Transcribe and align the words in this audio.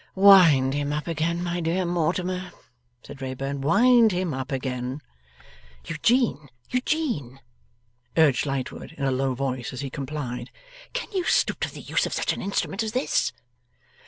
'Wind 0.15 0.73
him 0.73 0.91
up 0.91 1.05
again, 1.07 1.43
my 1.43 1.59
dear 1.61 1.85
Mortimer,' 1.85 2.53
said 3.03 3.21
Wrayburn; 3.21 3.61
'wind 3.61 4.11
him 4.11 4.33
up 4.33 4.51
again.' 4.51 4.99
'Eugene, 5.85 6.49
Eugene,' 6.71 7.39
urged 8.17 8.47
Lightwood 8.47 8.93
in 8.93 9.03
a 9.05 9.11
low 9.11 9.35
voice, 9.35 9.71
as 9.73 9.81
he 9.81 9.91
complied, 9.91 10.49
'can 10.93 11.11
you 11.11 11.23
stoop 11.25 11.59
to 11.59 11.71
the 11.71 11.81
use 11.81 12.07
of 12.07 12.13
such 12.13 12.33
an 12.33 12.41
instrument 12.41 12.81
as 12.81 12.93
this? 12.93 13.31